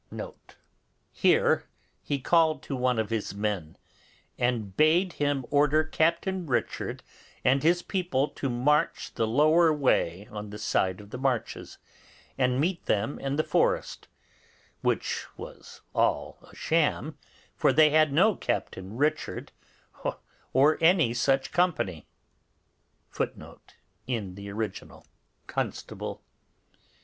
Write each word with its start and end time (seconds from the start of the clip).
Here 1.11 1.67
he 2.01 2.19
called 2.19 2.63
to 2.63 2.75
one 2.75 2.97
of 2.97 3.11
his 3.11 3.35
men, 3.35 3.77
and 4.35 4.75
bade 4.75 5.13
him 5.13 5.45
order 5.51 5.83
Captain 5.83 6.47
Richard 6.47 7.03
and 7.45 7.61
his 7.61 7.83
people 7.83 8.27
to 8.29 8.49
march 8.49 9.13
the 9.13 9.27
lower 9.27 9.71
way 9.71 10.27
on 10.31 10.49
the 10.49 10.57
side 10.57 11.01
of 11.01 11.11
the 11.11 11.19
marches, 11.19 11.77
and 12.35 12.59
meet 12.59 12.87
them 12.87 13.19
in 13.19 13.35
the 13.35 13.43
forest; 13.43 14.07
which 14.81 15.27
was 15.37 15.81
all 15.93 16.39
a 16.51 16.55
sham, 16.55 17.19
for 17.55 17.71
they 17.71 17.91
had 17.91 18.11
no 18.11 18.35
Captain 18.35 18.97
Richard, 18.97 19.51
or 20.51 20.79
any 20.81 21.13
such 21.13 21.51
company. 21.51 22.07
[Footnote 23.11 23.75
in 24.07 24.33
the 24.33 24.49
original.] 24.51 25.05
Constable. 25.45 26.23